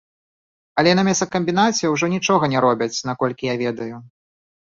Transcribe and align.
Але 0.81 0.93
на 0.99 1.01
мясакамбінаце 1.07 1.75
ўсё 1.91 2.01
ж 2.03 2.09
нічога 2.15 2.43
не 2.53 2.59
робяць, 2.65 2.97
наколькі 3.09 3.43
я 3.53 3.59
ведаю. 3.63 3.95